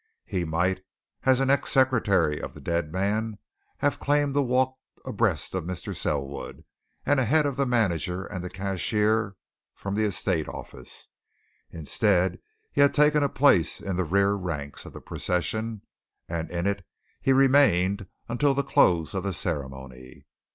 He 0.25 0.45
might, 0.45 0.83
as 1.25 1.39
an 1.39 1.51
ex 1.51 1.69
secretary 1.71 2.41
of 2.41 2.55
the 2.55 2.59
dead 2.59 2.91
man, 2.91 3.37
have 3.85 3.99
claimed 3.99 4.33
to 4.33 4.41
walk 4.41 4.75
abreast 5.05 5.53
of 5.53 5.65
Mr. 5.65 5.95
Selwood, 5.95 6.63
and 7.05 7.19
ahead 7.19 7.45
of 7.45 7.55
the 7.55 7.67
manager 7.67 8.25
and 8.25 8.51
cashier 8.51 9.35
from 9.75 9.93
the 9.93 10.01
estate 10.05 10.47
office; 10.49 11.07
instead, 11.69 12.39
he 12.71 12.81
had 12.81 12.95
taken 12.95 13.21
a 13.21 13.29
place 13.29 13.79
in 13.79 13.95
the 13.95 14.03
rear 14.03 14.33
ranks 14.33 14.85
of 14.87 14.93
the 14.93 15.01
procession, 15.01 15.83
and 16.27 16.49
in 16.49 16.65
it 16.65 16.83
he 17.21 17.31
remained 17.31 18.07
until 18.27 18.55
the 18.55 18.63
close 18.63 19.13
of 19.13 19.21
the 19.21 19.31
ceremony. 19.33 20.25